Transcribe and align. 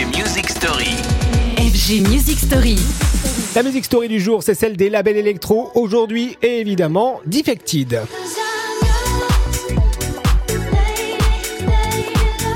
FG 0.00 0.16
Music 0.16 0.48
Story. 0.48 0.96
FG 1.58 2.08
Music 2.08 2.38
Story. 2.38 2.76
La 3.54 3.62
musique 3.62 3.84
story 3.84 4.08
du 4.08 4.18
jour, 4.18 4.42
c'est 4.42 4.54
celle 4.54 4.74
des 4.74 4.88
labels 4.88 5.18
électro 5.18 5.70
aujourd'hui 5.74 6.38
et 6.40 6.60
évidemment 6.60 7.20
Defected. 7.26 8.00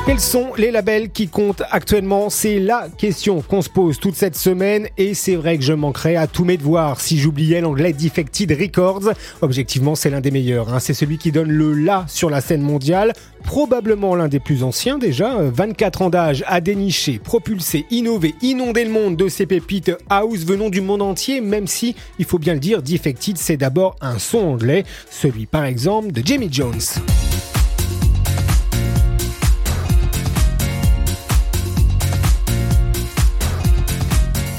Quels 0.06 0.20
sont 0.20 0.52
les 0.58 0.70
labels 0.70 1.08
qui 1.08 1.28
comptent 1.28 1.62
actuellement? 1.70 2.28
C'est 2.28 2.60
la 2.60 2.88
question 2.98 3.40
qu'on 3.40 3.62
se 3.62 3.70
pose 3.70 3.98
toute 3.98 4.14
cette 4.16 4.36
semaine 4.36 4.86
et 4.98 5.14
c'est 5.14 5.34
vrai 5.34 5.56
que 5.56 5.64
je 5.64 5.72
manquerais 5.72 6.14
à 6.16 6.26
tous 6.26 6.44
mes 6.44 6.58
devoirs 6.58 7.00
si 7.00 7.18
j'oubliais 7.18 7.62
l'anglais 7.62 7.94
Defected 7.94 8.52
Records. 8.52 9.14
Objectivement, 9.40 9.94
c'est 9.94 10.10
l'un 10.10 10.20
des 10.20 10.30
meilleurs. 10.30 10.74
hein. 10.74 10.78
C'est 10.78 10.92
celui 10.92 11.16
qui 11.16 11.32
donne 11.32 11.50
le 11.50 11.72
la 11.72 12.04
sur 12.06 12.28
la 12.28 12.42
scène 12.42 12.60
mondiale. 12.60 13.14
Probablement 13.44 14.14
l'un 14.14 14.28
des 14.28 14.40
plus 14.40 14.62
anciens 14.62 14.98
déjà. 14.98 15.38
Euh, 15.38 15.50
24 15.50 16.02
ans 16.02 16.10
d'âge, 16.10 16.44
à 16.48 16.60
dénicher, 16.60 17.18
propulser, 17.18 17.86
innover, 17.90 18.34
inonder 18.42 18.84
le 18.84 18.90
monde 18.90 19.16
de 19.16 19.28
ces 19.28 19.46
pépites 19.46 19.90
house 20.10 20.44
venant 20.44 20.68
du 20.68 20.82
monde 20.82 21.00
entier, 21.00 21.40
même 21.40 21.66
si, 21.66 21.96
il 22.18 22.26
faut 22.26 22.38
bien 22.38 22.52
le 22.52 22.60
dire, 22.60 22.82
Defected 22.82 23.38
c'est 23.38 23.56
d'abord 23.56 23.96
un 24.02 24.18
son 24.18 24.40
anglais, 24.40 24.84
celui 25.10 25.46
par 25.46 25.64
exemple 25.64 26.12
de 26.12 26.20
Jamie 26.22 26.50
Jones. 26.52 26.80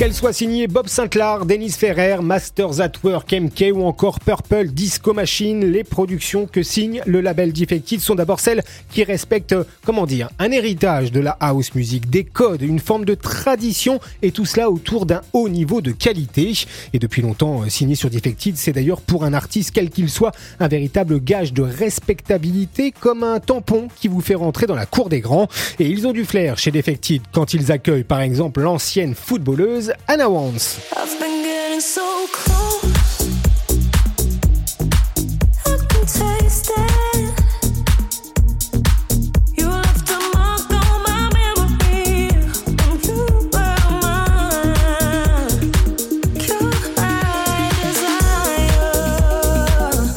Qu'elle 0.05 0.14
soit 0.14 0.34
signée 0.34 0.68
Bob 0.68 0.88
Sinclair, 0.88 1.48
Dennis 1.48 1.72
Ferrer, 1.72 2.18
Masters 2.22 2.80
at 2.80 2.91
Work, 3.04 3.34
MK 3.34 3.72
ou 3.73 3.86
encore 3.86 4.20
Purple 4.20 4.68
Disco 4.68 5.14
Machine, 5.14 5.66
les 5.66 5.84
productions 5.84 6.45
que 6.45 6.62
signe 6.62 7.02
le 7.08 7.22
label 7.22 7.52
Defected 7.52 8.00
sont 8.00 8.14
d'abord 8.14 8.40
celles 8.40 8.62
qui 8.91 9.04
respectent, 9.04 9.55
comment 9.84 10.05
dire, 10.05 10.30
un 10.38 10.52
héritage 10.52 11.12
de 11.12 11.20
la 11.20 11.31
house 11.40 11.73
music, 11.73 12.08
des 12.08 12.23
codes, 12.23 12.62
une 12.62 12.78
forme 12.78 13.04
de 13.04 13.16
tradition 13.16 14.00
et 14.22 14.30
tout 14.30 14.45
cela 14.45 14.70
autour 14.70 15.08
d'un 15.08 15.22
haut 15.34 15.50
niveau 15.50 15.81
de 15.81 15.89
qualité. 15.89 16.53
Et 16.94 17.00
depuis 17.00 17.23
longtemps, 17.23 17.64
euh, 17.64 17.70
signé 17.70 17.95
sur 17.95 18.11
Defected, 18.11 18.58
c'est 18.58 18.73
d'ailleurs 18.73 19.02
pour 19.02 19.23
un 19.23 19.33
artiste 19.33 19.72
quel 19.73 19.89
qu'il 19.89 20.11
soit 20.11 20.33
un 20.59 20.67
véritable 20.67 21.20
gage 21.20 21.52
de 21.52 21.64
respectabilité 21.64 22.92
comme 22.92 23.23
un 23.23 23.39
tampon 23.39 23.88
qui 24.00 24.08
vous 24.08 24.22
fait 24.22 24.36
rentrer 24.36 24.67
dans 24.67 24.76
la 24.76 24.86
cour 24.86 25.09
des 25.09 25.22
grands. 25.22 25.48
Et 25.80 25.88
ils 25.88 26.06
ont 26.06 26.14
du 26.14 26.26
flair 26.26 26.59
chez 26.59 26.70
Defected 26.70 27.23
quand 27.31 27.56
ils 27.56 27.72
accueillent 27.72 28.03
par 28.03 28.22
exemple 28.22 28.61
l'ancienne 28.61 29.16
footballeuse 29.16 29.94
Anna 30.08 30.30
Wants. 30.30 30.80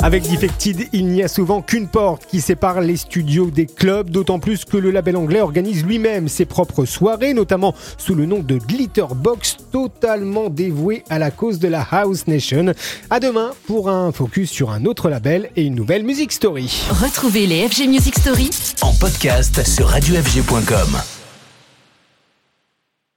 Avec 0.09 0.23
Defected, 0.23 0.89
il 0.95 1.09
n'y 1.09 1.23
a 1.23 1.29
souvent 1.29 1.61
qu'une 1.61 1.87
porte 1.87 2.25
qui 2.25 2.41
sépare 2.41 2.81
les 2.81 2.97
studios 2.97 3.51
des 3.51 3.67
clubs, 3.67 4.09
d'autant 4.09 4.39
plus 4.39 4.65
que 4.65 4.79
le 4.79 4.91
label 4.91 5.19
anglais 5.19 5.43
organise 5.43 5.85
lui-même 5.85 6.29
ses 6.29 6.47
propres 6.47 6.87
soirées, 6.87 7.35
notamment 7.35 7.75
sous 7.99 8.15
le 8.15 8.25
nom 8.25 8.39
de 8.39 8.57
Glitterbox, 8.57 9.59
totalement 9.71 10.49
dévoué 10.49 11.05
à 11.11 11.19
la 11.19 11.31
cause 11.31 11.59
de 11.59 11.69
la 11.69 11.83
House 11.83 12.27
Nation. 12.27 12.73
À 13.11 13.21
demain 13.21 13.51
pour 13.67 13.91
un 13.91 14.11
focus 14.11 14.51
sur 14.51 14.71
un 14.71 14.87
autre 14.87 15.11
label 15.11 15.51
et 15.57 15.65
une 15.65 15.75
nouvelle 15.75 16.05
music 16.05 16.33
story. 16.33 16.85
Retrouvez 16.89 17.47
les 17.47 17.69
FG 17.69 17.87
Music 17.87 18.19
Story 18.19 18.49
En 18.81 18.95
podcast 18.95 19.63
sur 19.67 19.89
radiofg.com. 19.89 21.18